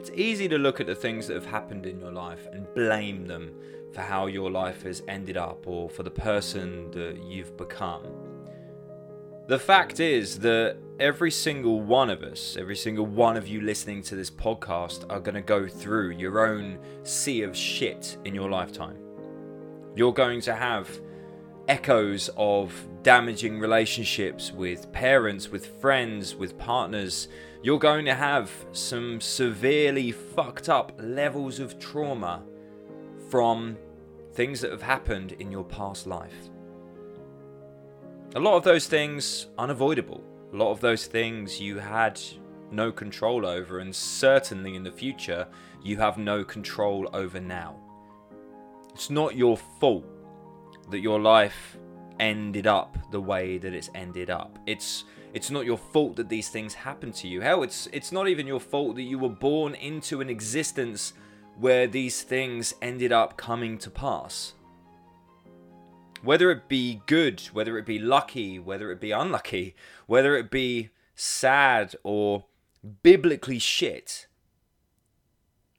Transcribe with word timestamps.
It's 0.00 0.10
easy 0.14 0.48
to 0.48 0.56
look 0.56 0.80
at 0.80 0.86
the 0.86 0.94
things 0.94 1.26
that 1.26 1.34
have 1.34 1.44
happened 1.44 1.84
in 1.84 2.00
your 2.00 2.10
life 2.10 2.48
and 2.54 2.66
blame 2.72 3.26
them 3.26 3.52
for 3.92 4.00
how 4.00 4.28
your 4.28 4.50
life 4.50 4.82
has 4.84 5.02
ended 5.08 5.36
up 5.36 5.66
or 5.66 5.90
for 5.90 6.02
the 6.02 6.10
person 6.10 6.90
that 6.92 7.22
you've 7.22 7.54
become. 7.58 8.06
The 9.46 9.58
fact 9.58 10.00
is 10.00 10.38
that 10.38 10.78
every 10.98 11.30
single 11.30 11.82
one 11.82 12.08
of 12.08 12.22
us, 12.22 12.56
every 12.58 12.76
single 12.76 13.04
one 13.04 13.36
of 13.36 13.46
you 13.46 13.60
listening 13.60 14.00
to 14.04 14.16
this 14.16 14.30
podcast, 14.30 15.04
are 15.10 15.20
going 15.20 15.34
to 15.34 15.42
go 15.42 15.68
through 15.68 16.12
your 16.12 16.46
own 16.46 16.78
sea 17.02 17.42
of 17.42 17.54
shit 17.54 18.16
in 18.24 18.34
your 18.34 18.48
lifetime. 18.48 18.96
You're 19.94 20.14
going 20.14 20.40
to 20.40 20.54
have 20.54 20.88
echoes 21.70 22.28
of 22.36 22.74
damaging 23.04 23.60
relationships 23.60 24.50
with 24.50 24.90
parents, 24.90 25.50
with 25.50 25.80
friends, 25.80 26.34
with 26.34 26.58
partners. 26.58 27.28
You're 27.62 27.78
going 27.78 28.04
to 28.06 28.14
have 28.14 28.50
some 28.72 29.20
severely 29.20 30.10
fucked 30.10 30.68
up 30.68 30.90
levels 30.98 31.60
of 31.60 31.78
trauma 31.78 32.42
from 33.28 33.78
things 34.32 34.60
that 34.62 34.72
have 34.72 34.82
happened 34.82 35.36
in 35.38 35.52
your 35.52 35.62
past 35.62 36.08
life. 36.08 36.50
A 38.34 38.40
lot 38.40 38.56
of 38.56 38.64
those 38.64 38.88
things 38.88 39.46
unavoidable. 39.56 40.24
A 40.52 40.56
lot 40.56 40.72
of 40.72 40.80
those 40.80 41.06
things 41.06 41.60
you 41.60 41.78
had 41.78 42.20
no 42.72 42.90
control 42.90 43.46
over, 43.46 43.78
and 43.78 43.94
certainly 43.94 44.74
in 44.74 44.82
the 44.82 44.90
future, 44.90 45.46
you 45.84 45.98
have 45.98 46.18
no 46.18 46.42
control 46.42 47.08
over 47.12 47.38
now. 47.38 47.76
It's 48.92 49.08
not 49.08 49.36
your 49.36 49.56
fault 49.56 50.04
that 50.90 51.00
your 51.00 51.20
life 51.20 51.76
ended 52.18 52.66
up 52.66 52.98
the 53.10 53.20
way 53.20 53.58
that 53.58 53.74
it's 53.74 53.90
ended 53.94 54.30
up. 54.30 54.58
It's 54.66 55.04
it's 55.32 55.50
not 55.50 55.64
your 55.64 55.78
fault 55.78 56.16
that 56.16 56.28
these 56.28 56.48
things 56.48 56.74
happen 56.74 57.12
to 57.12 57.28
you. 57.28 57.40
Hell, 57.40 57.62
it's 57.62 57.88
it's 57.92 58.12
not 58.12 58.28
even 58.28 58.46
your 58.46 58.60
fault 58.60 58.96
that 58.96 59.02
you 59.02 59.18
were 59.18 59.28
born 59.28 59.74
into 59.74 60.20
an 60.20 60.28
existence 60.28 61.12
where 61.58 61.86
these 61.86 62.22
things 62.22 62.74
ended 62.80 63.12
up 63.12 63.36
coming 63.36 63.78
to 63.78 63.90
pass. 63.90 64.54
Whether 66.22 66.50
it 66.50 66.68
be 66.68 67.00
good, 67.06 67.40
whether 67.52 67.78
it 67.78 67.86
be 67.86 67.98
lucky, 67.98 68.58
whether 68.58 68.90
it 68.90 69.00
be 69.00 69.10
unlucky, 69.10 69.74
whether 70.06 70.36
it 70.36 70.50
be 70.50 70.90
sad 71.14 71.94
or 72.02 72.44
biblically 73.02 73.58
shit, 73.58 74.26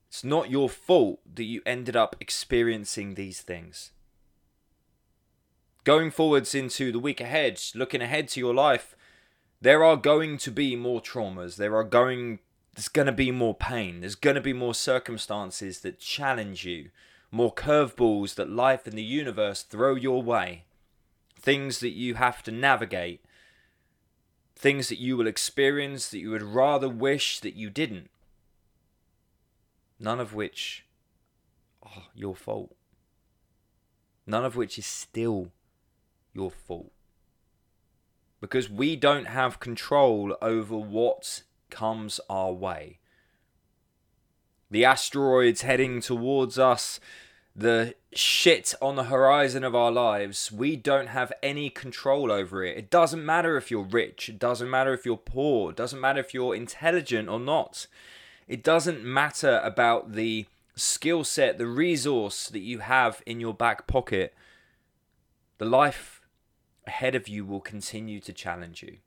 it's 0.08 0.24
not 0.24 0.50
your 0.50 0.70
fault 0.70 1.20
that 1.36 1.44
you 1.44 1.62
ended 1.66 1.96
up 1.96 2.16
experiencing 2.20 3.14
these 3.14 3.42
things. 3.42 3.92
Going 5.84 6.12
forwards 6.12 6.54
into 6.54 6.92
the 6.92 7.00
week 7.00 7.20
ahead, 7.20 7.60
looking 7.74 8.02
ahead 8.02 8.28
to 8.30 8.40
your 8.40 8.54
life, 8.54 8.96
there 9.60 9.84
are 9.84 9.98
going 9.98 10.38
to 10.40 10.52
be 10.52 10.76
more 10.76 11.02
traumas. 11.02 11.56
There 11.56 11.76
are 11.76 11.84
going 11.84 12.40
there's 12.76 12.88
going 12.88 13.08
to 13.08 13.12
be 13.12 13.32
more 13.32 13.56
pain. 13.56 14.00
There's 14.00 14.16
going 14.16 14.36
to 14.36 14.42
be 14.42 14.54
more 14.54 14.74
circumstances 14.74 15.82
that 15.82 16.00
challenge 16.00 16.66
you, 16.66 16.90
more 17.30 17.54
curveballs 17.54 18.36
that 18.36 18.50
life 18.50 18.88
and 18.88 18.98
the 18.98 19.04
universe 19.04 19.64
throw 19.64 19.96
your 19.96 20.24
way, 20.24 20.64
things 21.38 21.80
that 21.80 21.90
you 21.90 22.16
have 22.16 22.42
to 22.44 22.52
navigate, 22.52 23.22
things 24.56 24.88
that 24.88 25.00
you 25.00 25.18
will 25.18 25.28
experience 25.28 26.10
that 26.10 26.20
you 26.20 26.30
would 26.30 26.44
rather 26.44 26.88
wish 26.88 27.40
that 27.42 27.56
you 27.56 27.70
didn't. 27.70 28.10
None 30.00 30.20
of 30.20 30.34
which 30.34 30.86
are 31.84 32.04
your 32.16 32.36
fault. 32.36 32.74
None 34.26 34.46
of 34.46 34.56
which 34.56 34.78
is 34.78 34.86
still 34.86 35.52
your 36.34 36.52
fault. 36.52 36.92
Because 38.40 38.70
we 38.70 38.96
don't 38.96 39.28
have 39.28 39.60
control 39.60 40.36
over 40.42 40.78
what 40.78 41.44
comes 41.70 42.20
our 42.30 42.52
way. 42.52 43.00
The 44.70 44.86
asteroids 44.86 45.62
heading 45.62 46.02
towards 46.02 46.58
us, 46.58 47.00
the 47.56 47.96
shit 48.14 48.74
on 48.82 48.96
the 48.96 49.06
horizon 49.06 49.64
of 49.64 49.76
our 49.76 49.92
lives, 49.92 50.52
we 50.52 50.76
don't 50.76 51.08
have 51.08 51.34
any 51.44 51.70
control 51.70 52.32
over 52.32 52.64
it. 52.64 52.78
It 52.78 52.90
doesn't 52.90 53.26
matter 53.26 53.58
if 53.58 53.70
you're 53.70 53.84
rich, 53.84 54.30
it 54.30 54.40
doesn't 54.40 54.70
matter 54.70 54.94
if 54.94 55.06
you're 55.06 55.18
poor, 55.18 55.72
it 55.72 55.76
doesn't 55.76 56.00
matter 56.00 56.20
if 56.20 56.34
you're 56.34 56.56
intelligent 56.56 57.28
or 57.30 57.40
not. 57.40 57.88
It 58.48 58.64
doesn't 58.64 59.04
matter 59.04 59.62
about 59.64 60.14
the 60.14 60.46
skill 60.76 61.24
set, 61.24 61.58
the 61.58 61.68
resource 61.68 62.48
that 62.48 62.60
you 62.60 62.80
have 62.80 63.22
in 63.26 63.40
your 63.40 63.54
back 63.54 63.88
pocket. 63.88 64.34
The 65.58 65.66
life 65.66 66.21
ahead 66.86 67.16
of 67.16 67.28
you 67.28 67.46
will 67.46 67.62
continue 67.62 68.20
to 68.22 68.34
challenge 68.34 68.82
you. 68.82 68.98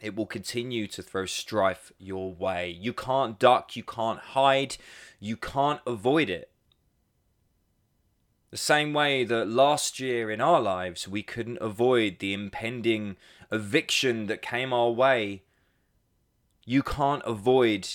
It 0.00 0.16
will 0.16 0.26
continue 0.26 0.86
to 0.88 1.02
throw 1.02 1.26
strife 1.26 1.92
your 1.98 2.32
way. 2.32 2.70
You 2.70 2.92
can't 2.92 3.38
duck, 3.38 3.76
you 3.76 3.82
can't 3.82 4.20
hide, 4.20 4.76
you 5.18 5.36
can't 5.36 5.80
avoid 5.86 6.30
it. 6.30 6.50
The 8.50 8.56
same 8.56 8.92
way 8.92 9.24
that 9.24 9.46
last 9.46 10.00
year 10.00 10.30
in 10.30 10.40
our 10.40 10.60
lives 10.60 11.06
we 11.06 11.22
couldn't 11.22 11.58
avoid 11.60 12.18
the 12.18 12.32
impending 12.32 13.16
eviction 13.52 14.26
that 14.26 14.42
came 14.42 14.72
our 14.72 14.90
way, 14.90 15.44
you 16.64 16.82
can't 16.82 17.22
avoid 17.24 17.88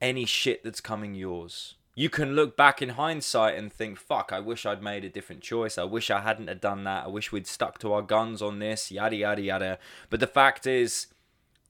any 0.00 0.24
shit 0.24 0.64
that's 0.64 0.80
coming 0.80 1.14
yours 1.14 1.75
you 1.98 2.10
can 2.10 2.34
look 2.34 2.58
back 2.58 2.82
in 2.82 2.90
hindsight 2.90 3.56
and 3.56 3.72
think, 3.72 3.98
fuck, 3.98 4.30
I 4.30 4.38
wish 4.38 4.66
I'd 4.66 4.82
made 4.82 5.02
a 5.02 5.08
different 5.08 5.40
choice. 5.40 5.78
I 5.78 5.84
wish 5.84 6.10
I 6.10 6.20
hadn't 6.20 6.48
have 6.48 6.60
done 6.60 6.84
that. 6.84 7.06
I 7.06 7.08
wish 7.08 7.32
we'd 7.32 7.46
stuck 7.46 7.78
to 7.78 7.94
our 7.94 8.02
guns 8.02 8.42
on 8.42 8.58
this, 8.58 8.92
yada, 8.92 9.16
yada, 9.16 9.40
yada. 9.40 9.78
But 10.10 10.20
the 10.20 10.26
fact 10.26 10.66
is 10.66 11.06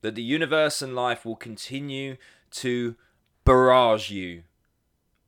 that 0.01 0.15
the 0.15 0.21
universe 0.21 0.81
and 0.81 0.93
life 0.93 1.25
will 1.25 1.37
continue 1.37 2.17
to 2.51 2.97
barrage 3.45 4.11
you 4.11 4.43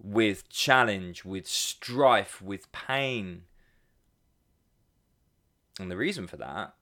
with 0.03 0.49
challenge, 0.49 1.23
with 1.23 1.47
strife, 1.47 2.41
with 2.41 2.69
pain. 2.73 3.43
And 5.79 5.89
the 5.89 5.97
reason 5.97 6.27
for 6.27 6.35
that 6.35 6.73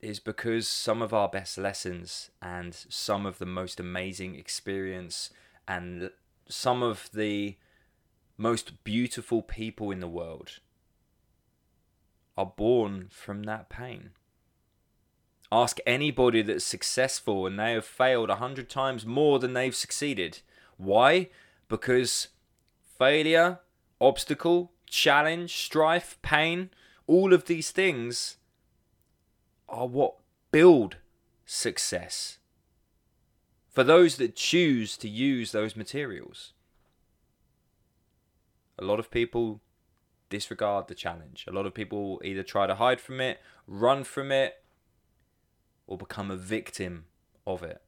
is 0.00 0.20
because 0.20 0.68
some 0.68 1.02
of 1.02 1.12
our 1.12 1.28
best 1.28 1.58
lessons 1.58 2.30
and 2.40 2.72
some 2.72 3.26
of 3.26 3.38
the 3.38 3.46
most 3.46 3.80
amazing 3.80 4.36
experience 4.36 5.30
and 5.66 6.10
some 6.48 6.82
of 6.82 7.10
the 7.12 7.56
most 8.36 8.84
beautiful 8.84 9.42
people 9.42 9.90
in 9.90 10.00
the 10.00 10.08
world 10.08 10.60
are 12.36 12.52
born 12.56 13.08
from 13.10 13.44
that 13.44 13.68
pain. 13.68 14.10
Ask 15.50 15.78
anybody 15.86 16.42
that's 16.42 16.64
successful 16.64 17.46
and 17.46 17.58
they 17.58 17.72
have 17.72 17.84
failed 17.84 18.30
a 18.30 18.36
hundred 18.36 18.68
times 18.68 19.06
more 19.06 19.38
than 19.38 19.54
they've 19.54 19.74
succeeded. 19.74 20.40
Why? 20.76 21.30
Because 21.68 22.28
failure, 22.98 23.60
obstacle, 24.00 24.72
challenge, 24.86 25.56
strife, 25.56 26.18
pain, 26.20 26.70
all 27.06 27.32
of 27.32 27.46
these 27.46 27.70
things 27.70 28.36
are 29.68 29.86
what 29.86 30.16
build 30.50 30.96
success 31.44 32.38
for 33.76 33.84
those 33.84 34.16
that 34.16 34.34
choose 34.34 34.96
to 34.96 35.06
use 35.06 35.52
those 35.52 35.76
materials. 35.76 36.54
A 38.78 38.84
lot 38.86 38.98
of 38.98 39.10
people 39.10 39.60
disregard 40.30 40.88
the 40.88 40.94
challenge. 40.94 41.44
A 41.46 41.52
lot 41.52 41.66
of 41.66 41.74
people 41.74 42.18
either 42.24 42.42
try 42.42 42.66
to 42.66 42.76
hide 42.76 43.02
from 43.02 43.20
it, 43.20 43.38
run 43.66 44.02
from 44.02 44.32
it, 44.32 44.62
or 45.86 45.98
become 45.98 46.30
a 46.30 46.36
victim 46.36 47.04
of 47.46 47.62
it. 47.62 47.82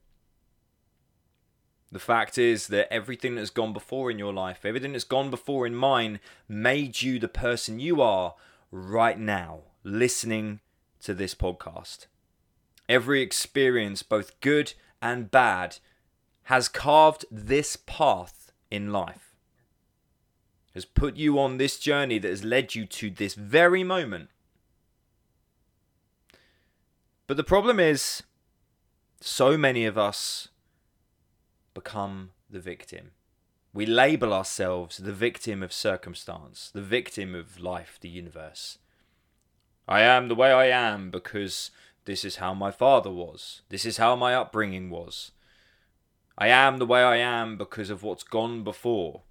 The 1.91 1.97
fact 1.97 2.37
is 2.37 2.67
that 2.67 2.93
everything 2.93 3.33
that's 3.33 3.49
gone 3.49 3.73
before 3.73 4.11
in 4.11 4.19
your 4.19 4.31
life, 4.31 4.59
everything 4.65 4.91
that's 4.91 5.03
gone 5.03 5.31
before 5.31 5.65
in 5.65 5.73
mine, 5.73 6.19
made 6.47 7.01
you 7.01 7.17
the 7.17 7.27
person 7.27 7.79
you 7.79 7.99
are 7.99 8.35
right 8.71 9.17
now, 9.17 9.61
listening 9.83 10.59
to 11.01 11.15
this 11.15 11.33
podcast. 11.33 12.05
Every 12.87 13.23
experience, 13.23 14.03
both 14.03 14.39
good 14.39 14.73
and 15.01 15.31
bad 15.31 15.77
has 16.43 16.67
carved 16.67 17.25
this 17.29 17.75
path 17.75 18.51
in 18.71 18.91
life, 18.91 19.35
has 20.73 20.85
put 20.85 21.15
you 21.15 21.39
on 21.39 21.57
this 21.57 21.79
journey 21.79 22.19
that 22.19 22.29
has 22.29 22.43
led 22.43 22.75
you 22.75 22.85
to 22.85 23.09
this 23.09 23.35
very 23.35 23.83
moment. 23.83 24.29
But 27.27 27.37
the 27.37 27.43
problem 27.43 27.79
is, 27.79 28.23
so 29.21 29.57
many 29.57 29.85
of 29.85 29.97
us 29.97 30.47
become 31.73 32.31
the 32.49 32.59
victim. 32.59 33.11
We 33.73 33.85
label 33.85 34.33
ourselves 34.33 34.97
the 34.97 35.13
victim 35.13 35.61
of 35.61 35.71
circumstance, 35.71 36.71
the 36.73 36.81
victim 36.81 37.35
of 37.35 37.59
life, 37.59 37.99
the 38.01 38.09
universe. 38.09 38.79
I 39.87 40.01
am 40.01 40.27
the 40.27 40.35
way 40.35 40.51
I 40.51 40.65
am 40.65 41.11
because 41.11 41.69
this 42.05 42.23
is 42.25 42.37
how 42.37 42.53
my 42.53 42.71
father 42.71 43.11
was. 43.11 43.61
This 43.69 43.85
is 43.85 43.97
how 43.97 44.15
my 44.15 44.35
upbringing 44.35 44.89
was. 44.89 45.31
I 46.37 46.47
am 46.47 46.77
the 46.77 46.85
way 46.85 47.03
I 47.03 47.17
am 47.17 47.57
because 47.57 47.89
of 47.89 48.01
what's 48.01 48.23
gone 48.23 48.63
before. 48.63 49.23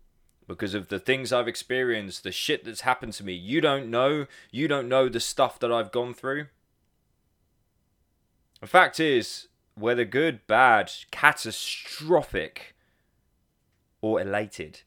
Because 0.47 0.75
of 0.75 0.89
the 0.89 0.99
things 0.99 1.33
I've 1.33 1.49
experienced, 1.49 2.23
the 2.23 2.33
shit 2.33 2.65
that's 2.65 2.83
happened 2.83 3.13
to 3.15 3.25
me. 3.25 3.35
You 3.35 3.61
don't 3.61 3.91
know. 3.91 4.27
You 4.51 4.69
don't 4.69 4.89
know 4.89 5.09
the 5.09 5.21
stuff 5.21 5.59
that 5.59 5.73
I've 5.73 5.93
gone 5.93 6.15
through. 6.15 6.47
The 8.61 8.67
fact 8.67 8.99
is, 8.99 9.49
whether 9.75 10.05
good, 10.05 10.47
bad, 10.47 10.91
catastrophic, 11.11 12.75
or 14.01 14.21
elated. 14.21 14.83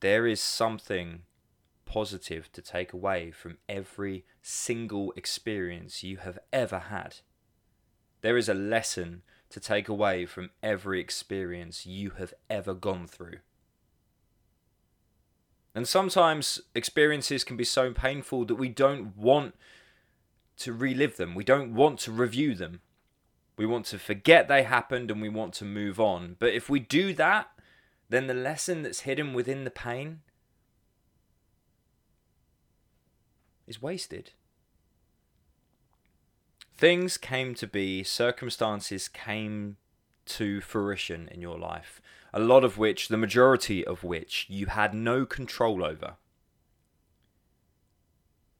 There 0.00 0.26
is 0.26 0.40
something 0.40 1.22
positive 1.88 2.52
to 2.52 2.62
take 2.62 2.92
away 2.92 3.30
from 3.30 3.56
every 3.68 4.24
single 4.42 5.12
experience 5.16 6.04
you 6.04 6.18
have 6.18 6.38
ever 6.52 6.78
had. 6.78 7.16
There 8.20 8.36
is 8.36 8.48
a 8.48 8.54
lesson 8.54 9.22
to 9.48 9.58
take 9.58 9.88
away 9.88 10.26
from 10.26 10.50
every 10.62 11.00
experience 11.00 11.86
you 11.86 12.10
have 12.18 12.34
ever 12.50 12.74
gone 12.74 13.06
through. 13.06 13.38
And 15.74 15.88
sometimes 15.88 16.60
experiences 16.74 17.42
can 17.44 17.56
be 17.56 17.64
so 17.64 17.92
painful 17.92 18.44
that 18.46 18.56
we 18.56 18.68
don't 18.68 19.16
want 19.16 19.54
to 20.58 20.72
relive 20.72 21.16
them. 21.16 21.34
We 21.34 21.44
don't 21.44 21.74
want 21.74 22.00
to 22.00 22.12
review 22.12 22.54
them. 22.54 22.80
We 23.56 23.64
want 23.64 23.86
to 23.86 23.98
forget 23.98 24.46
they 24.46 24.64
happened 24.64 25.10
and 25.10 25.22
we 25.22 25.28
want 25.28 25.54
to 25.54 25.64
move 25.64 25.98
on. 25.98 26.36
But 26.38 26.52
if 26.52 26.68
we 26.68 26.80
do 26.80 27.14
that, 27.14 27.48
then 28.08 28.26
the 28.26 28.34
lesson 28.34 28.82
that's 28.82 29.00
hidden 29.00 29.32
within 29.32 29.64
the 29.64 29.70
pain 29.70 30.20
is 33.68 33.82
wasted. 33.82 34.32
Things 36.76 37.16
came 37.16 37.54
to 37.56 37.66
be, 37.66 38.02
circumstances 38.02 39.08
came 39.08 39.76
to 40.26 40.60
fruition 40.60 41.28
in 41.28 41.40
your 41.40 41.58
life, 41.58 42.00
a 42.32 42.38
lot 42.38 42.64
of 42.64 42.78
which, 42.78 43.08
the 43.08 43.16
majority 43.16 43.84
of 43.84 44.04
which, 44.04 44.46
you 44.48 44.66
had 44.66 44.94
no 44.94 45.26
control 45.26 45.84
over. 45.84 46.14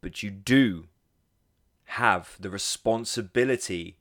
But 0.01 0.23
you 0.23 0.31
do 0.31 0.87
have 1.85 2.37
the 2.41 2.51
responsibility 2.51 3.99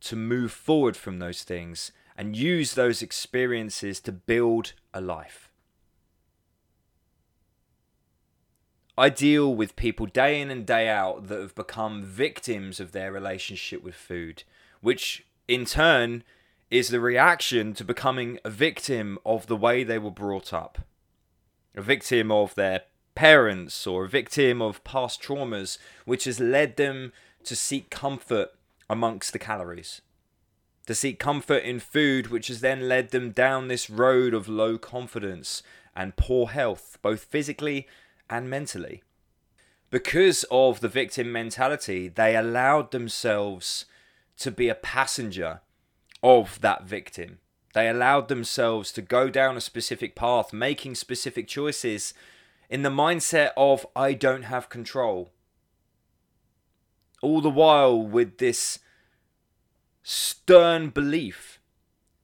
to 0.00 0.16
move 0.16 0.52
forward 0.52 0.96
from 0.96 1.18
those 1.18 1.42
things 1.42 1.92
and 2.16 2.36
use 2.36 2.74
those 2.74 3.02
experiences 3.02 4.00
to 4.00 4.12
build 4.12 4.74
a 4.92 5.00
life. 5.00 5.51
I 8.96 9.08
deal 9.08 9.54
with 9.54 9.76
people 9.76 10.06
day 10.06 10.40
in 10.40 10.50
and 10.50 10.66
day 10.66 10.88
out 10.88 11.28
that 11.28 11.40
have 11.40 11.54
become 11.54 12.02
victims 12.02 12.78
of 12.78 12.92
their 12.92 13.10
relationship 13.10 13.82
with 13.82 13.94
food, 13.94 14.44
which 14.82 15.24
in 15.48 15.64
turn 15.64 16.24
is 16.70 16.88
the 16.88 17.00
reaction 17.00 17.72
to 17.74 17.84
becoming 17.84 18.38
a 18.44 18.50
victim 18.50 19.18
of 19.24 19.46
the 19.46 19.56
way 19.56 19.82
they 19.82 19.98
were 19.98 20.10
brought 20.10 20.52
up. 20.52 20.80
A 21.74 21.80
victim 21.80 22.30
of 22.30 22.54
their 22.54 22.82
parents 23.14 23.86
or 23.86 24.04
a 24.04 24.08
victim 24.08 24.60
of 24.60 24.84
past 24.84 25.22
traumas, 25.22 25.78
which 26.04 26.24
has 26.24 26.38
led 26.38 26.76
them 26.76 27.12
to 27.44 27.56
seek 27.56 27.88
comfort 27.88 28.50
amongst 28.90 29.32
the 29.32 29.38
calories. 29.38 30.02
To 30.86 30.94
seek 30.94 31.18
comfort 31.18 31.62
in 31.62 31.80
food, 31.80 32.26
which 32.26 32.48
has 32.48 32.60
then 32.60 32.88
led 32.88 33.10
them 33.10 33.30
down 33.30 33.68
this 33.68 33.88
road 33.88 34.34
of 34.34 34.48
low 34.48 34.76
confidence 34.76 35.62
and 35.94 36.16
poor 36.16 36.48
health, 36.48 36.98
both 37.02 37.24
physically 37.24 37.86
and 38.32 38.48
mentally. 38.48 39.02
Because 39.90 40.44
of 40.50 40.80
the 40.80 40.88
victim 40.88 41.30
mentality, 41.30 42.08
they 42.08 42.34
allowed 42.34 42.90
themselves 42.90 43.84
to 44.38 44.50
be 44.50 44.70
a 44.70 44.74
passenger 44.74 45.60
of 46.22 46.58
that 46.62 46.84
victim. 46.84 47.38
They 47.74 47.88
allowed 47.90 48.28
themselves 48.28 48.90
to 48.92 49.02
go 49.02 49.28
down 49.28 49.58
a 49.58 49.60
specific 49.60 50.16
path, 50.16 50.50
making 50.52 50.94
specific 50.94 51.46
choices 51.46 52.14
in 52.70 52.80
the 52.82 52.88
mindset 52.88 53.50
of, 53.54 53.86
I 53.94 54.14
don't 54.14 54.44
have 54.44 54.70
control. 54.70 55.30
All 57.20 57.42
the 57.42 57.50
while 57.50 58.00
with 58.00 58.38
this 58.38 58.78
stern 60.02 60.88
belief 60.88 61.60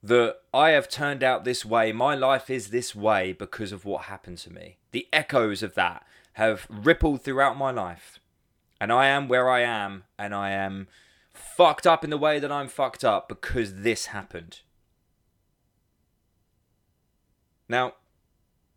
that 0.03 0.37
I 0.55 0.71
have 0.71 0.89
turned 0.89 1.23
out 1.23 1.45
this 1.45 1.65
way, 1.65 1.93
my 1.93 2.15
life 2.15 2.51
is 2.51 2.69
this 2.69 2.95
way 2.95 3.33
because 3.33 3.73
of 3.73 3.85
what 3.85 4.05
happened 4.05 4.39
to 4.39 4.53
me. 4.53 4.79
The 4.93 5.09
echoes 5.13 5.63
of 5.63 5.75
that 5.75 6.07
have 6.35 6.67
rippled 6.71 7.23
throughout 7.23 7.57
my 7.57 7.71
life. 7.71 8.21
And 8.81 8.93
I 8.93 9.07
am 9.07 9.27
where 9.27 9.51
I 9.51 9.63
am, 9.63 10.05
and 10.17 10.33
I 10.33 10.51
am 10.51 10.87
fucked 11.33 11.87
up 11.87 12.05
in 12.05 12.11
the 12.11 12.17
way 12.17 12.39
that 12.39 12.53
I'm 12.53 12.69
fucked 12.69 13.05
up 13.05 13.29
because 13.29 13.83
this 13.83 14.07
happened. 14.07 14.61
Now, 17.69 17.95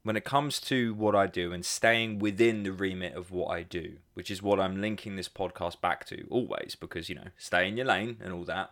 when 0.03 0.15
it 0.15 0.25
comes 0.25 0.59
to 0.61 0.95
what 0.95 1.15
I 1.15 1.27
do 1.27 1.53
and 1.53 1.63
staying 1.63 2.17
within 2.17 2.63
the 2.63 2.71
remit 2.71 3.13
of 3.13 3.29
what 3.29 3.51
I 3.51 3.61
do, 3.61 3.97
which 4.15 4.31
is 4.31 4.41
what 4.41 4.59
I'm 4.59 4.81
linking 4.81 5.15
this 5.15 5.29
podcast 5.29 5.79
back 5.79 6.05
to 6.05 6.25
always, 6.31 6.75
because, 6.79 7.07
you 7.07 7.15
know, 7.15 7.27
stay 7.37 7.67
in 7.67 7.77
your 7.77 7.85
lane 7.85 8.17
and 8.23 8.33
all 8.33 8.43
that, 8.45 8.71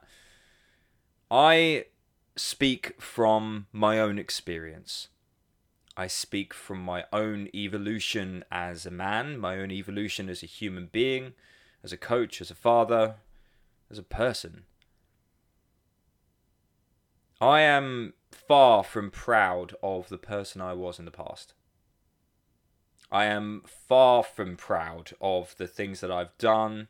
I 1.30 1.86
speak 2.39 3.01
from 3.01 3.68
my 3.71 4.00
own 4.00 4.18
experience. 4.18 5.09
I 5.97 6.07
speak 6.07 6.53
from 6.53 6.80
my 6.80 7.03
own 7.12 7.50
evolution 7.53 8.45
as 8.50 8.86
a 8.86 8.91
man, 8.91 9.38
my 9.38 9.57
own 9.57 9.71
evolution 9.71 10.30
as 10.30 10.41
a 10.41 10.45
human 10.47 10.88
being, 10.91 11.33
as 11.83 11.91
a 11.91 11.97
coach, 11.97 12.39
as 12.39 12.50
a 12.50 12.56
father, 12.56 13.15
as 13.91 13.97
a 13.97 14.03
person. 14.03 14.63
I 17.41 17.62
am 17.62 18.13
far 18.31 18.83
from 18.83 19.12
proud 19.12 19.74
of 19.83 20.09
the 20.09 20.18
person 20.18 20.62
I 20.62 20.74
was 20.74 21.00
in 21.00 21.06
the 21.06 21.12
past. 21.12 21.53
I 23.12 23.25
am 23.25 23.63
far 23.65 24.24
from 24.24 24.56
proud 24.56 25.12
of 25.19 25.56
the 25.57 25.68
things 25.68 26.00
that 26.00 26.12
I've 26.12 26.38
done 26.38 26.88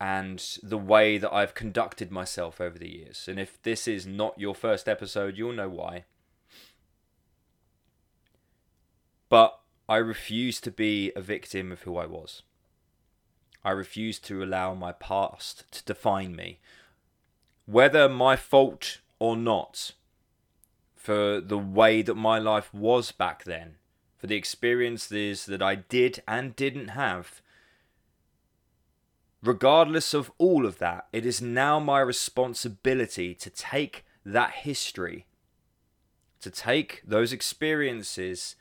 and 0.00 0.58
the 0.62 0.78
way 0.78 1.18
that 1.18 1.32
I've 1.32 1.54
conducted 1.54 2.10
myself 2.10 2.60
over 2.60 2.78
the 2.78 2.88
years. 2.88 3.26
And 3.28 3.38
if 3.38 3.62
this 3.62 3.86
is 3.86 4.06
not 4.06 4.40
your 4.40 4.54
first 4.54 4.88
episode, 4.88 5.36
you'll 5.36 5.52
know 5.52 5.68
why. 5.68 6.04
But 9.28 9.60
I 9.88 9.96
refuse 9.96 10.60
to 10.62 10.70
be 10.70 11.12
a 11.14 11.20
victim 11.20 11.70
of 11.70 11.82
who 11.82 11.98
I 11.98 12.06
was. 12.06 12.42
I 13.62 13.72
refuse 13.72 14.18
to 14.20 14.42
allow 14.42 14.72
my 14.72 14.92
past 14.92 15.70
to 15.72 15.84
define 15.84 16.34
me. 16.34 16.60
Whether 17.66 18.08
my 18.08 18.36
fault 18.36 19.00
or 19.18 19.36
not, 19.36 19.92
for 20.96 21.42
the 21.42 21.58
way 21.58 22.00
that 22.00 22.14
my 22.14 22.38
life 22.38 22.72
was 22.72 23.12
back 23.12 23.44
then, 23.44 23.74
for 24.16 24.26
the 24.26 24.36
experiences 24.36 25.44
that 25.44 25.60
I 25.60 25.74
did 25.74 26.22
and 26.26 26.56
didn't 26.56 26.88
have, 26.88 27.42
Regardless 29.42 30.12
of 30.12 30.30
all 30.36 30.66
of 30.66 30.78
that, 30.78 31.06
it 31.12 31.24
is 31.24 31.40
now 31.40 31.80
my 31.80 32.00
responsibility 32.00 33.34
to 33.34 33.48
take 33.48 34.04
that 34.24 34.50
history, 34.50 35.26
to 36.40 36.50
take 36.50 37.02
those 37.06 37.32
experiences, 37.32 38.56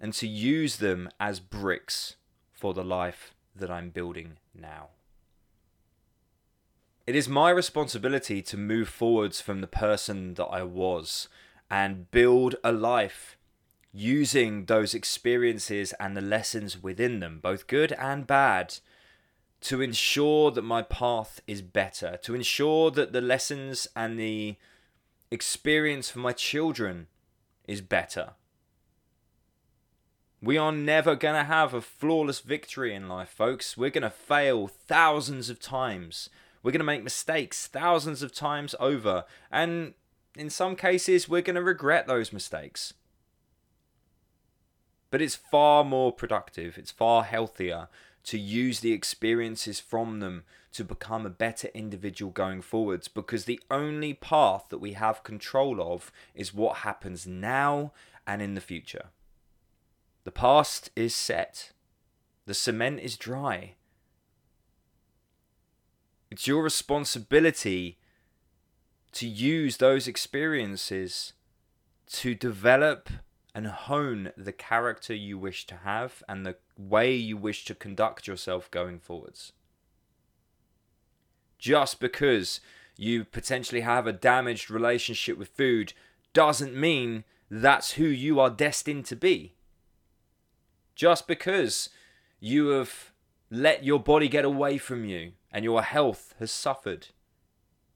and 0.00 0.12
to 0.12 0.28
use 0.28 0.76
them 0.76 1.08
as 1.18 1.40
bricks 1.40 2.16
for 2.52 2.72
the 2.72 2.84
life 2.84 3.34
that 3.54 3.70
I'm 3.70 3.90
building 3.90 4.38
now. 4.54 4.88
It 7.04 7.16
is 7.16 7.28
my 7.28 7.50
responsibility 7.50 8.42
to 8.42 8.56
move 8.56 8.88
forwards 8.88 9.40
from 9.40 9.60
the 9.60 9.66
person 9.66 10.34
that 10.34 10.44
I 10.44 10.62
was 10.62 11.28
and 11.68 12.10
build 12.12 12.54
a 12.62 12.70
life 12.70 13.36
using 13.92 14.66
those 14.66 14.94
experiences 14.94 15.92
and 15.98 16.16
the 16.16 16.20
lessons 16.20 16.80
within 16.80 17.18
them, 17.18 17.40
both 17.42 17.66
good 17.66 17.92
and 17.92 18.24
bad 18.26 18.78
to 19.62 19.80
ensure 19.80 20.50
that 20.50 20.62
my 20.62 20.82
path 20.82 21.40
is 21.46 21.62
better, 21.62 22.18
to 22.22 22.34
ensure 22.34 22.90
that 22.90 23.12
the 23.12 23.20
lessons 23.20 23.86
and 23.94 24.18
the 24.18 24.56
experience 25.30 26.10
for 26.10 26.18
my 26.18 26.32
children 26.32 27.06
is 27.66 27.80
better. 27.80 28.30
We 30.42 30.58
are 30.58 30.72
never 30.72 31.14
going 31.14 31.36
to 31.36 31.44
have 31.44 31.72
a 31.72 31.80
flawless 31.80 32.40
victory 32.40 32.92
in 32.92 33.08
life, 33.08 33.28
folks. 33.28 33.76
We're 33.76 33.90
going 33.90 34.02
to 34.02 34.10
fail 34.10 34.66
thousands 34.66 35.48
of 35.48 35.60
times. 35.60 36.28
We're 36.62 36.72
going 36.72 36.80
to 36.80 36.84
make 36.84 37.04
mistakes 37.04 37.68
thousands 37.68 38.22
of 38.22 38.34
times 38.34 38.74
over. 38.80 39.24
And 39.52 39.94
in 40.36 40.50
some 40.50 40.74
cases, 40.74 41.28
we're 41.28 41.42
going 41.42 41.54
to 41.54 41.62
regret 41.62 42.08
those 42.08 42.32
mistakes. 42.32 42.94
But 45.12 45.22
it's 45.22 45.36
far 45.36 45.84
more 45.84 46.10
productive, 46.10 46.76
it's 46.76 46.90
far 46.90 47.22
healthier 47.22 47.88
to 48.24 48.38
use 48.38 48.80
the 48.80 48.92
experiences 48.92 49.80
from 49.80 50.20
them 50.20 50.44
to 50.72 50.84
become 50.84 51.26
a 51.26 51.30
better 51.30 51.68
individual 51.74 52.30
going 52.30 52.62
forwards 52.62 53.08
because 53.08 53.44
the 53.44 53.60
only 53.70 54.14
path 54.14 54.66
that 54.70 54.78
we 54.78 54.92
have 54.94 55.22
control 55.22 55.80
of 55.80 56.10
is 56.34 56.54
what 56.54 56.78
happens 56.78 57.26
now 57.26 57.92
and 58.26 58.40
in 58.40 58.54
the 58.54 58.60
future. 58.60 59.06
The 60.24 60.30
past 60.30 60.90
is 60.94 61.14
set, 61.14 61.72
the 62.46 62.54
cement 62.54 63.00
is 63.00 63.16
dry. 63.16 63.74
It's 66.30 66.46
your 66.46 66.62
responsibility 66.62 67.98
to 69.12 69.28
use 69.28 69.76
those 69.76 70.08
experiences 70.08 71.34
to 72.06 72.34
develop 72.34 73.10
and 73.54 73.66
hone 73.66 74.32
the 74.36 74.52
character 74.52 75.14
you 75.14 75.38
wish 75.38 75.66
to 75.66 75.76
have 75.84 76.22
and 76.28 76.46
the 76.46 76.56
way 76.88 77.14
you 77.14 77.36
wish 77.36 77.64
to 77.66 77.74
conduct 77.74 78.26
yourself 78.26 78.70
going 78.70 78.98
forwards. 78.98 79.52
Just 81.58 82.00
because 82.00 82.60
you 82.96 83.24
potentially 83.24 83.82
have 83.82 84.06
a 84.06 84.12
damaged 84.12 84.70
relationship 84.70 85.38
with 85.38 85.48
food 85.48 85.92
doesn't 86.32 86.74
mean 86.74 87.24
that's 87.50 87.92
who 87.92 88.04
you 88.04 88.40
are 88.40 88.50
destined 88.50 89.04
to 89.06 89.16
be. 89.16 89.54
Just 90.94 91.26
because 91.26 91.88
you 92.40 92.68
have 92.68 93.12
let 93.50 93.84
your 93.84 94.00
body 94.00 94.28
get 94.28 94.44
away 94.44 94.78
from 94.78 95.04
you 95.04 95.32
and 95.52 95.64
your 95.64 95.82
health 95.82 96.34
has 96.38 96.50
suffered, 96.50 97.08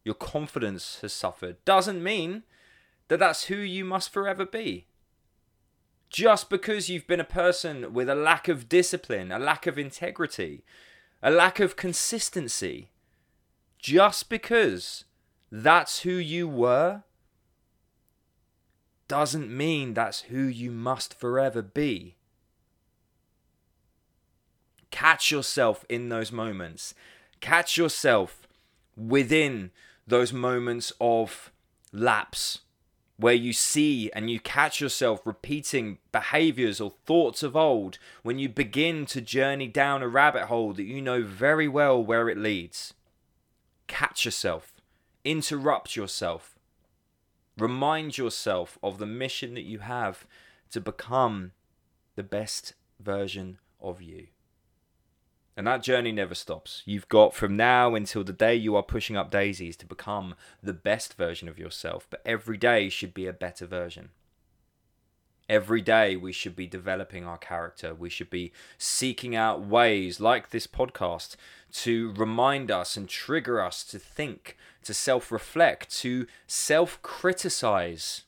your 0.04 0.14
confidence 0.14 0.98
has 1.00 1.12
suffered, 1.12 1.56
doesn't 1.64 2.02
mean 2.02 2.42
that 3.08 3.18
that's 3.18 3.44
who 3.44 3.56
you 3.56 3.84
must 3.84 4.12
forever 4.12 4.44
be. 4.44 4.86
Just 6.16 6.48
because 6.48 6.88
you've 6.88 7.06
been 7.06 7.20
a 7.20 7.24
person 7.24 7.92
with 7.92 8.08
a 8.08 8.14
lack 8.14 8.48
of 8.48 8.70
discipline, 8.70 9.30
a 9.30 9.38
lack 9.38 9.66
of 9.66 9.78
integrity, 9.78 10.64
a 11.22 11.30
lack 11.30 11.60
of 11.60 11.76
consistency, 11.76 12.88
just 13.78 14.30
because 14.30 15.04
that's 15.52 16.04
who 16.04 16.14
you 16.14 16.48
were, 16.48 17.02
doesn't 19.08 19.54
mean 19.54 19.92
that's 19.92 20.22
who 20.22 20.44
you 20.44 20.70
must 20.70 21.12
forever 21.12 21.60
be. 21.60 22.16
Catch 24.90 25.30
yourself 25.30 25.84
in 25.90 26.08
those 26.08 26.32
moments. 26.32 26.94
Catch 27.42 27.76
yourself 27.76 28.48
within 28.96 29.70
those 30.06 30.32
moments 30.32 30.94
of 30.98 31.52
lapse 31.92 32.60
where 33.18 33.34
you 33.34 33.52
see 33.52 34.10
and 34.12 34.30
you 34.30 34.38
catch 34.38 34.80
yourself 34.80 35.26
repeating 35.26 35.98
behaviors 36.12 36.80
or 36.80 36.92
thoughts 37.06 37.42
of 37.42 37.56
old 37.56 37.98
when 38.22 38.38
you 38.38 38.48
begin 38.48 39.06
to 39.06 39.20
journey 39.20 39.68
down 39.68 40.02
a 40.02 40.08
rabbit 40.08 40.44
hole 40.44 40.72
that 40.74 40.84
you 40.84 41.00
know 41.00 41.22
very 41.22 41.66
well 41.66 42.02
where 42.02 42.28
it 42.28 42.36
leads. 42.36 42.92
Catch 43.86 44.24
yourself, 44.24 44.74
interrupt 45.24 45.96
yourself, 45.96 46.58
remind 47.56 48.18
yourself 48.18 48.78
of 48.82 48.98
the 48.98 49.06
mission 49.06 49.54
that 49.54 49.62
you 49.62 49.78
have 49.78 50.26
to 50.70 50.80
become 50.80 51.52
the 52.16 52.22
best 52.22 52.74
version 53.00 53.58
of 53.80 54.02
you. 54.02 54.26
And 55.56 55.66
that 55.66 55.82
journey 55.82 56.12
never 56.12 56.34
stops. 56.34 56.82
You've 56.84 57.08
got 57.08 57.34
from 57.34 57.56
now 57.56 57.94
until 57.94 58.22
the 58.22 58.32
day 58.32 58.54
you 58.54 58.76
are 58.76 58.82
pushing 58.82 59.16
up 59.16 59.30
daisies 59.30 59.76
to 59.78 59.86
become 59.86 60.34
the 60.62 60.74
best 60.74 61.14
version 61.14 61.48
of 61.48 61.58
yourself. 61.58 62.06
But 62.10 62.20
every 62.26 62.58
day 62.58 62.90
should 62.90 63.14
be 63.14 63.26
a 63.26 63.32
better 63.32 63.64
version. 63.64 64.10
Every 65.48 65.80
day 65.80 66.16
we 66.16 66.32
should 66.32 66.56
be 66.56 66.66
developing 66.66 67.24
our 67.24 67.38
character. 67.38 67.94
We 67.94 68.10
should 68.10 68.28
be 68.28 68.52
seeking 68.76 69.34
out 69.34 69.64
ways, 69.64 70.20
like 70.20 70.50
this 70.50 70.66
podcast, 70.66 71.36
to 71.72 72.12
remind 72.14 72.70
us 72.70 72.96
and 72.96 73.08
trigger 73.08 73.60
us 73.60 73.84
to 73.84 73.98
think, 73.98 74.58
to 74.82 74.92
self 74.92 75.32
reflect, 75.32 75.96
to 76.00 76.26
self 76.46 77.00
criticize 77.00 78.22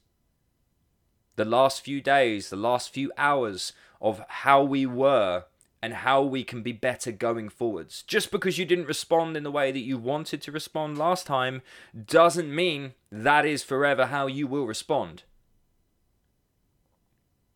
the 1.36 1.44
last 1.44 1.82
few 1.82 2.00
days, 2.00 2.50
the 2.50 2.56
last 2.56 2.90
few 2.90 3.12
hours 3.18 3.72
of 4.00 4.22
how 4.28 4.62
we 4.62 4.86
were 4.86 5.44
and 5.82 5.94
how 5.94 6.22
we 6.22 6.44
can 6.44 6.62
be 6.62 6.72
better 6.72 7.12
going 7.12 7.48
forwards. 7.48 8.02
Just 8.02 8.30
because 8.30 8.58
you 8.58 8.64
didn't 8.64 8.86
respond 8.88 9.36
in 9.36 9.44
the 9.44 9.50
way 9.50 9.70
that 9.70 9.78
you 9.80 9.98
wanted 9.98 10.42
to 10.42 10.52
respond 10.52 10.98
last 10.98 11.26
time 11.26 11.62
doesn't 12.06 12.54
mean 12.54 12.94
that 13.10 13.46
is 13.46 13.62
forever 13.62 14.06
how 14.06 14.26
you 14.26 14.46
will 14.46 14.66
respond. 14.66 15.22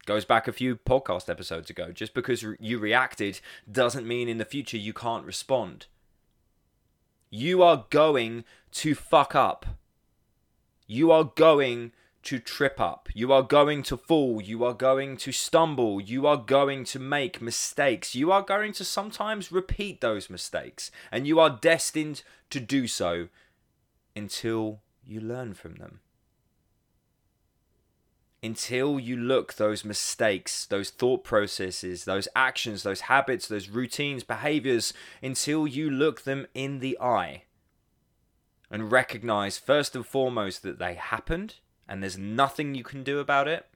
Goes 0.04 0.24
back 0.24 0.48
a 0.48 0.52
few 0.52 0.76
podcast 0.76 1.28
episodes 1.28 1.70
ago. 1.70 1.92
Just 1.92 2.12
because 2.14 2.44
you 2.58 2.78
reacted 2.78 3.40
doesn't 3.70 4.06
mean 4.06 4.28
in 4.28 4.38
the 4.38 4.44
future 4.44 4.76
you 4.76 4.92
can't 4.92 5.24
respond. 5.24 5.86
You 7.30 7.62
are 7.62 7.86
going 7.90 8.44
to 8.72 8.94
fuck 8.94 9.34
up. 9.34 9.64
You 10.86 11.10
are 11.12 11.24
going 11.24 11.92
to 12.24 12.38
trip 12.38 12.80
up. 12.80 13.08
You 13.14 13.32
are 13.32 13.42
going 13.42 13.82
to 13.84 13.96
fall. 13.96 14.40
You 14.40 14.64
are 14.64 14.74
going 14.74 15.16
to 15.18 15.32
stumble. 15.32 16.00
You 16.00 16.26
are 16.26 16.36
going 16.36 16.84
to 16.84 16.98
make 16.98 17.42
mistakes. 17.42 18.14
You 18.14 18.30
are 18.30 18.42
going 18.42 18.72
to 18.74 18.84
sometimes 18.84 19.52
repeat 19.52 20.00
those 20.00 20.30
mistakes. 20.30 20.90
And 21.10 21.26
you 21.26 21.40
are 21.40 21.50
destined 21.50 22.22
to 22.50 22.60
do 22.60 22.86
so 22.86 23.28
until 24.14 24.80
you 25.04 25.20
learn 25.20 25.54
from 25.54 25.76
them. 25.76 26.00
Until 28.44 28.98
you 28.98 29.16
look 29.16 29.54
those 29.54 29.84
mistakes, 29.84 30.66
those 30.66 30.90
thought 30.90 31.22
processes, 31.22 32.04
those 32.04 32.26
actions, 32.34 32.82
those 32.82 33.02
habits, 33.02 33.46
those 33.46 33.68
routines, 33.68 34.24
behaviors, 34.24 34.92
until 35.22 35.66
you 35.66 35.88
look 35.88 36.22
them 36.22 36.46
in 36.52 36.80
the 36.80 36.98
eye 37.00 37.44
and 38.68 38.90
recognize 38.90 39.58
first 39.58 39.94
and 39.94 40.04
foremost 40.04 40.62
that 40.62 40.78
they 40.80 40.94
happened 40.94 41.56
and 41.88 42.02
there's 42.02 42.18
nothing 42.18 42.74
you 42.74 42.84
can 42.84 43.02
do 43.02 43.18
about 43.18 43.48
it. 43.48 43.66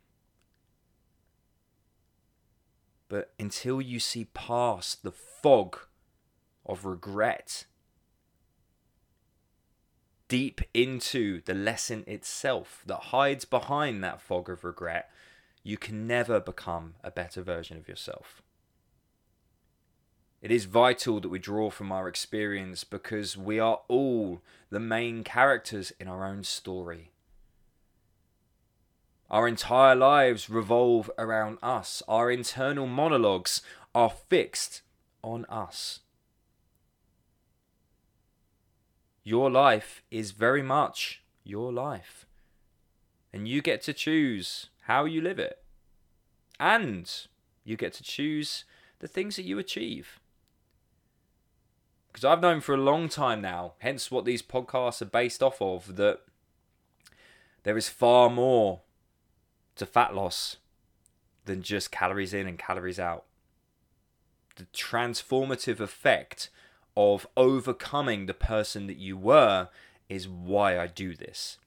But 3.08 3.32
until 3.38 3.80
you 3.80 4.00
see 4.00 4.24
past 4.34 5.02
the 5.02 5.12
fog 5.12 5.78
of 6.64 6.84
regret, 6.84 7.66
deep 10.28 10.60
into 10.74 11.40
the 11.42 11.54
lesson 11.54 12.04
itself 12.06 12.82
that 12.86 12.96
hides 12.96 13.44
behind 13.44 14.02
that 14.02 14.20
fog 14.20 14.50
of 14.50 14.64
regret, 14.64 15.10
you 15.62 15.76
can 15.76 16.06
never 16.06 16.40
become 16.40 16.94
a 17.02 17.10
better 17.10 17.42
version 17.42 17.76
of 17.76 17.88
yourself. 17.88 18.42
It 20.42 20.50
is 20.50 20.66
vital 20.66 21.20
that 21.20 21.28
we 21.28 21.38
draw 21.38 21.70
from 21.70 21.90
our 21.90 22.08
experience 22.08 22.84
because 22.84 23.36
we 23.36 23.58
are 23.58 23.80
all 23.88 24.42
the 24.70 24.78
main 24.78 25.24
characters 25.24 25.92
in 25.98 26.08
our 26.08 26.24
own 26.24 26.44
story. 26.44 27.10
Our 29.30 29.48
entire 29.48 29.96
lives 29.96 30.48
revolve 30.48 31.10
around 31.18 31.58
us. 31.62 32.02
Our 32.06 32.30
internal 32.30 32.86
monologues 32.86 33.62
are 33.94 34.10
fixed 34.10 34.82
on 35.22 35.44
us. 35.46 36.00
Your 39.24 39.50
life 39.50 40.02
is 40.10 40.30
very 40.30 40.62
much 40.62 41.22
your 41.42 41.72
life. 41.72 42.26
And 43.32 43.48
you 43.48 43.60
get 43.60 43.82
to 43.82 43.92
choose 43.92 44.70
how 44.82 45.04
you 45.04 45.20
live 45.20 45.40
it. 45.40 45.58
And 46.60 47.12
you 47.64 47.76
get 47.76 47.92
to 47.94 48.04
choose 48.04 48.64
the 49.00 49.08
things 49.08 49.34
that 49.36 49.44
you 49.44 49.58
achieve. 49.58 50.20
Because 52.06 52.24
I've 52.24 52.40
known 52.40 52.60
for 52.60 52.74
a 52.74 52.78
long 52.78 53.08
time 53.08 53.42
now, 53.42 53.72
hence 53.80 54.10
what 54.10 54.24
these 54.24 54.42
podcasts 54.42 55.02
are 55.02 55.06
based 55.06 55.42
off 55.42 55.60
of, 55.60 55.96
that 55.96 56.20
there 57.64 57.76
is 57.76 57.88
far 57.88 58.30
more 58.30 58.82
to 59.76 59.86
fat 59.86 60.14
loss 60.14 60.56
than 61.44 61.62
just 61.62 61.90
calories 61.90 62.34
in 62.34 62.46
and 62.46 62.58
calories 62.58 62.98
out. 62.98 63.24
The 64.56 64.66
transformative 64.74 65.80
effect 65.80 66.50
of 66.96 67.26
overcoming 67.36 68.26
the 68.26 68.34
person 68.34 68.86
that 68.86 68.96
you 68.96 69.16
were 69.16 69.68
is 70.08 70.28
why 70.28 70.78
I 70.78 70.86
do 70.86 71.14
this. 71.14 71.58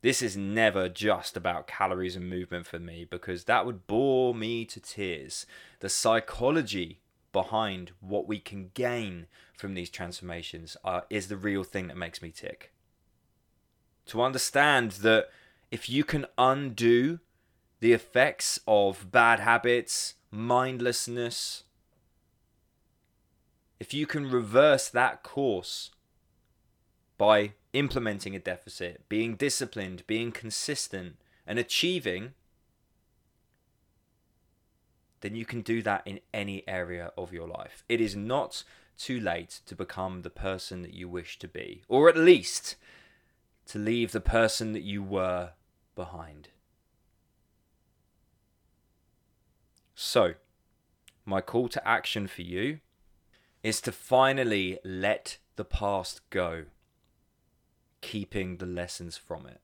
This 0.00 0.22
is 0.22 0.36
never 0.36 0.88
just 0.88 1.36
about 1.36 1.66
calories 1.66 2.14
and 2.14 2.28
movement 2.28 2.66
for 2.66 2.78
me 2.78 3.04
because 3.04 3.44
that 3.44 3.66
would 3.66 3.86
bore 3.86 4.34
me 4.34 4.64
to 4.66 4.78
tears. 4.78 5.44
The 5.80 5.88
psychology 5.88 7.00
behind 7.32 7.92
what 8.00 8.28
we 8.28 8.38
can 8.38 8.70
gain 8.74 9.26
from 9.56 9.74
these 9.74 9.90
transformations 9.90 10.76
uh, 10.84 11.00
is 11.10 11.28
the 11.28 11.36
real 11.36 11.64
thing 11.64 11.88
that 11.88 11.96
makes 11.96 12.22
me 12.22 12.30
tick. 12.30 12.72
To 14.06 14.22
understand 14.22 14.92
that 14.92 15.28
if 15.70 15.88
you 15.88 16.04
can 16.04 16.26
undo 16.36 17.20
the 17.80 17.92
effects 17.92 18.58
of 18.66 19.10
bad 19.10 19.40
habits, 19.40 20.14
mindlessness, 20.30 21.64
if 23.78 23.94
you 23.94 24.06
can 24.06 24.30
reverse 24.30 24.88
that 24.88 25.22
course 25.22 25.90
by 27.16 27.52
implementing 27.72 28.34
a 28.34 28.40
deficit, 28.40 29.08
being 29.08 29.36
disciplined, 29.36 30.06
being 30.06 30.32
consistent, 30.32 31.16
and 31.46 31.58
achieving, 31.58 32.34
then 35.20 35.34
you 35.34 35.44
can 35.44 35.62
do 35.62 35.82
that 35.82 36.02
in 36.06 36.20
any 36.32 36.66
area 36.68 37.12
of 37.16 37.32
your 37.32 37.48
life. 37.48 37.84
It 37.88 38.00
is 38.00 38.16
not 38.16 38.64
too 38.96 39.20
late 39.20 39.60
to 39.66 39.76
become 39.76 40.22
the 40.22 40.30
person 40.30 40.82
that 40.82 40.94
you 40.94 41.08
wish 41.08 41.38
to 41.38 41.48
be, 41.48 41.82
or 41.88 42.08
at 42.08 42.16
least 42.16 42.76
to 43.66 43.78
leave 43.78 44.12
the 44.12 44.20
person 44.20 44.72
that 44.72 44.82
you 44.82 45.02
were 45.02 45.50
behind. 45.98 46.48
So, 49.96 50.34
my 51.26 51.40
call 51.40 51.68
to 51.70 51.86
action 51.86 52.28
for 52.28 52.42
you 52.42 52.78
is 53.64 53.80
to 53.80 53.90
finally 53.90 54.78
let 54.84 55.38
the 55.56 55.64
past 55.64 56.20
go, 56.30 56.66
keeping 58.00 58.58
the 58.58 58.66
lessons 58.80 59.16
from 59.16 59.44
it. 59.46 59.60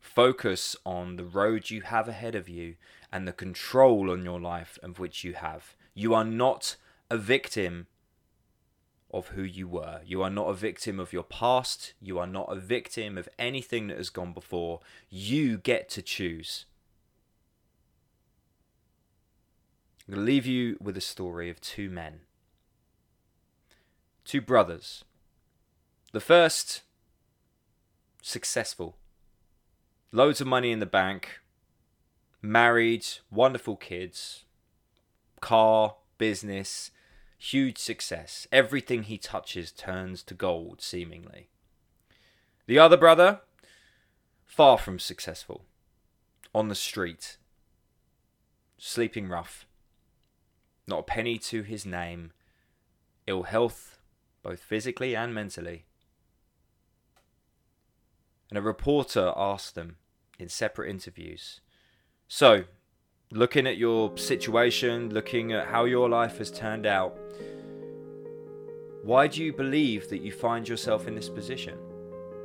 Focus 0.00 0.76
on 0.86 1.16
the 1.16 1.24
road 1.24 1.70
you 1.70 1.82
have 1.82 2.06
ahead 2.06 2.36
of 2.36 2.48
you 2.48 2.76
and 3.10 3.26
the 3.26 3.32
control 3.32 4.12
on 4.12 4.24
your 4.24 4.40
life 4.40 4.78
of 4.80 5.00
which 5.00 5.24
you 5.24 5.32
have. 5.32 5.74
You 5.92 6.14
are 6.14 6.24
not 6.24 6.76
a 7.10 7.18
victim 7.18 7.88
of 9.14 9.28
who 9.28 9.42
you 9.42 9.68
were. 9.68 10.00
You 10.04 10.22
are 10.22 10.30
not 10.30 10.48
a 10.48 10.54
victim 10.54 10.98
of 10.98 11.12
your 11.12 11.22
past. 11.22 11.94
You 12.00 12.18
are 12.18 12.26
not 12.26 12.52
a 12.52 12.56
victim 12.56 13.16
of 13.16 13.28
anything 13.38 13.86
that 13.88 13.96
has 13.96 14.10
gone 14.10 14.32
before. 14.32 14.80
You 15.08 15.58
get 15.58 15.88
to 15.90 16.02
choose. 16.02 16.66
I'm 20.06 20.14
going 20.14 20.26
to 20.26 20.32
leave 20.32 20.46
you 20.46 20.76
with 20.80 20.96
a 20.96 21.00
story 21.00 21.48
of 21.48 21.60
two 21.60 21.88
men, 21.88 22.20
two 24.24 24.42
brothers. 24.42 25.04
The 26.12 26.20
first, 26.20 26.82
successful, 28.20 28.96
loads 30.12 30.40
of 30.40 30.46
money 30.46 30.72
in 30.72 30.80
the 30.80 30.86
bank, 30.86 31.40
married, 32.42 33.06
wonderful 33.30 33.76
kids, 33.76 34.44
car, 35.40 35.96
business, 36.18 36.90
huge 37.44 37.78
success. 37.78 38.46
Everything 38.50 39.02
he 39.02 39.18
touches 39.18 39.70
turns 39.70 40.22
to 40.24 40.34
gold, 40.34 40.80
seemingly. 40.80 41.48
The 42.66 42.78
other 42.78 42.96
brother, 42.96 43.40
far 44.44 44.78
from 44.78 44.98
successful, 44.98 45.64
on 46.54 46.68
the 46.68 46.74
street, 46.74 47.36
sleeping 48.78 49.28
rough, 49.28 49.66
not 50.86 51.00
a 51.00 51.02
penny 51.02 51.38
to 51.38 51.62
his 51.62 51.84
name, 51.84 52.32
ill 53.26 53.42
health, 53.42 53.98
both 54.42 54.60
physically 54.60 55.14
and 55.14 55.34
mentally. 55.34 55.84
And 58.48 58.58
a 58.58 58.62
reporter 58.62 59.32
asked 59.36 59.74
them 59.74 59.96
in 60.38 60.48
separate 60.48 60.90
interviews 60.90 61.60
So, 62.26 62.64
looking 63.34 63.66
at 63.66 63.76
your 63.76 64.16
situation, 64.16 65.12
looking 65.12 65.52
at 65.52 65.66
how 65.66 65.86
your 65.86 66.08
life 66.08 66.38
has 66.38 66.52
turned 66.52 66.86
out, 66.86 67.18
why 69.02 69.26
do 69.26 69.42
you 69.42 69.52
believe 69.52 70.08
that 70.08 70.20
you 70.22 70.30
find 70.30 70.68
yourself 70.68 71.08
in 71.08 71.16
this 71.16 71.28
position? 71.28 71.76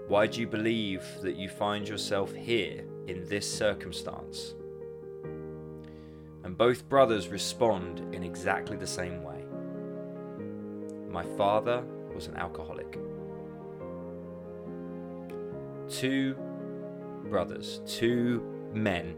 Why 0.07 0.25
do 0.25 0.41
you 0.41 0.47
believe 0.47 1.05
that 1.21 1.35
you 1.35 1.47
find 1.47 1.87
yourself 1.87 2.33
here 2.33 2.83
in 3.05 3.23
this 3.29 3.47
circumstance? 3.49 4.55
And 6.43 6.57
both 6.57 6.89
brothers 6.89 7.27
respond 7.27 8.15
in 8.15 8.23
exactly 8.23 8.75
the 8.75 8.87
same 8.87 9.23
way. 9.23 9.45
My 11.07 11.23
father 11.37 11.83
was 12.15 12.25
an 12.25 12.35
alcoholic. 12.35 12.97
Two 15.87 16.35
brothers, 17.29 17.81
two 17.85 18.41
men, 18.73 19.15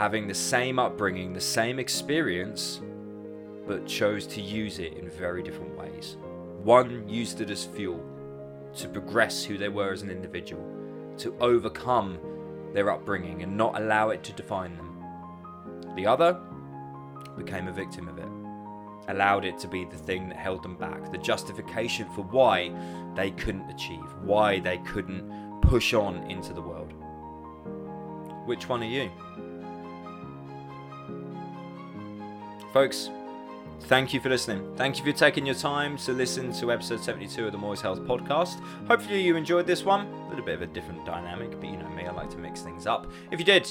having 0.00 0.26
the 0.26 0.34
same 0.34 0.78
upbringing, 0.78 1.34
the 1.34 1.38
same 1.38 1.78
experience, 1.78 2.80
but 3.66 3.86
chose 3.86 4.26
to 4.26 4.40
use 4.40 4.78
it 4.78 4.94
in 4.94 5.10
very 5.10 5.42
different 5.42 5.76
ways. 5.76 6.16
One 6.62 7.06
used 7.06 7.42
it 7.42 7.50
as 7.50 7.66
fuel 7.66 8.02
to 8.76 8.88
progress 8.88 9.44
who 9.44 9.58
they 9.58 9.68
were 9.68 9.92
as 9.92 10.00
an 10.00 10.10
individual, 10.10 10.64
to 11.18 11.36
overcome 11.38 12.18
their 12.72 12.90
upbringing 12.90 13.42
and 13.42 13.58
not 13.58 13.78
allow 13.78 14.08
it 14.08 14.24
to 14.24 14.32
define 14.32 14.74
them. 14.74 15.04
The 15.96 16.06
other 16.06 16.40
became 17.36 17.68
a 17.68 17.72
victim 17.72 18.08
of 18.08 18.16
it, 18.16 19.12
allowed 19.14 19.44
it 19.44 19.58
to 19.58 19.68
be 19.68 19.84
the 19.84 19.98
thing 19.98 20.30
that 20.30 20.38
held 20.38 20.62
them 20.62 20.78
back, 20.78 21.12
the 21.12 21.18
justification 21.18 22.08
for 22.14 22.22
why 22.22 22.72
they 23.14 23.32
couldn't 23.32 23.68
achieve, 23.68 24.14
why 24.22 24.60
they 24.60 24.78
couldn't 24.78 25.60
push 25.60 25.92
on 25.92 26.22
into 26.30 26.54
the 26.54 26.62
world. 26.62 26.94
Which 28.46 28.66
one 28.66 28.82
are 28.82 28.86
you? 28.86 29.10
Folks, 32.72 33.10
thank 33.80 34.14
you 34.14 34.20
for 34.20 34.28
listening. 34.28 34.76
Thank 34.76 34.96
you 34.96 35.04
for 35.04 35.10
taking 35.10 35.44
your 35.44 35.56
time 35.56 35.96
to 35.98 36.12
listen 36.12 36.52
to 36.52 36.70
episode 36.70 37.00
72 37.00 37.46
of 37.46 37.50
the 37.50 37.58
Moyes 37.58 37.80
Health 37.80 37.98
podcast. 38.00 38.60
Hopefully, 38.86 39.20
you 39.20 39.34
enjoyed 39.34 39.66
this 39.66 39.84
one. 39.84 40.06
A 40.06 40.28
little 40.28 40.44
bit 40.44 40.54
of 40.54 40.62
a 40.62 40.66
different 40.66 41.04
dynamic, 41.04 41.58
but 41.60 41.68
you 41.68 41.76
know 41.76 41.88
me, 41.88 42.06
I 42.06 42.12
like 42.12 42.30
to 42.30 42.38
mix 42.38 42.60
things 42.60 42.86
up. 42.86 43.10
If 43.32 43.40
you 43.40 43.44
did, 43.44 43.68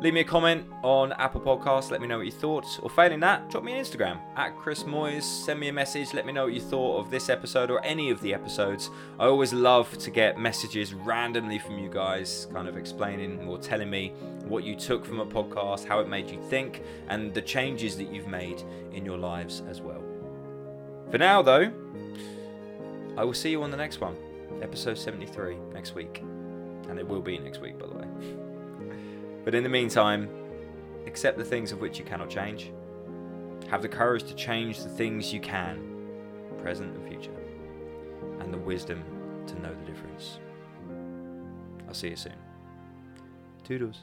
Leave 0.00 0.14
me 0.14 0.20
a 0.20 0.24
comment 0.24 0.66
on 0.82 1.12
Apple 1.12 1.42
Podcasts, 1.42 1.90
let 1.90 2.00
me 2.00 2.06
know 2.06 2.16
what 2.16 2.24
you 2.24 2.32
thought. 2.32 2.64
Or 2.82 2.88
failing 2.88 3.20
that, 3.20 3.50
drop 3.50 3.62
me 3.62 3.74
an 3.74 3.84
Instagram 3.84 4.18
at 4.34 4.56
Chris 4.56 4.84
Moyes. 4.84 5.24
Send 5.24 5.60
me 5.60 5.68
a 5.68 5.72
message, 5.74 6.14
let 6.14 6.24
me 6.24 6.32
know 6.32 6.44
what 6.44 6.54
you 6.54 6.60
thought 6.60 7.00
of 7.00 7.10
this 7.10 7.28
episode 7.28 7.70
or 7.70 7.84
any 7.84 8.08
of 8.08 8.18
the 8.22 8.32
episodes. 8.32 8.88
I 9.18 9.26
always 9.26 9.52
love 9.52 9.98
to 9.98 10.10
get 10.10 10.38
messages 10.38 10.94
randomly 10.94 11.58
from 11.58 11.78
you 11.78 11.90
guys, 11.90 12.46
kind 12.50 12.66
of 12.66 12.78
explaining 12.78 13.46
or 13.46 13.58
telling 13.58 13.90
me 13.90 14.14
what 14.48 14.64
you 14.64 14.74
took 14.74 15.04
from 15.04 15.20
a 15.20 15.26
podcast, 15.26 15.84
how 15.84 16.00
it 16.00 16.08
made 16.08 16.30
you 16.30 16.40
think, 16.48 16.82
and 17.08 17.34
the 17.34 17.42
changes 17.42 17.94
that 17.98 18.10
you've 18.10 18.26
made 18.26 18.62
in 18.94 19.04
your 19.04 19.18
lives 19.18 19.62
as 19.68 19.82
well. 19.82 20.02
For 21.10 21.18
now, 21.18 21.42
though, 21.42 21.70
I 23.18 23.24
will 23.24 23.34
see 23.34 23.50
you 23.50 23.62
on 23.62 23.70
the 23.70 23.76
next 23.76 24.00
one, 24.00 24.16
episode 24.62 24.96
73, 24.96 25.56
next 25.74 25.94
week. 25.94 26.22
And 26.88 26.98
it 26.98 27.06
will 27.06 27.20
be 27.20 27.38
next 27.38 27.60
week, 27.60 27.78
by 27.78 27.86
the 27.86 27.94
way. 27.94 28.49
But 29.50 29.56
in 29.56 29.64
the 29.64 29.68
meantime, 29.68 30.30
accept 31.08 31.36
the 31.36 31.44
things 31.44 31.72
of 31.72 31.80
which 31.80 31.98
you 31.98 32.04
cannot 32.04 32.30
change. 32.30 32.70
Have 33.68 33.82
the 33.82 33.88
courage 33.88 34.22
to 34.28 34.34
change 34.36 34.80
the 34.80 34.88
things 34.88 35.32
you 35.34 35.40
can, 35.40 36.06
present 36.58 36.94
and 36.94 37.08
future, 37.08 37.34
and 38.38 38.54
the 38.54 38.58
wisdom 38.58 39.02
to 39.48 39.60
know 39.60 39.74
the 39.74 39.84
difference. 39.90 40.38
I'll 41.88 41.94
see 41.94 42.10
you 42.10 42.14
soon. 42.14 42.36
Toodles. 43.64 44.02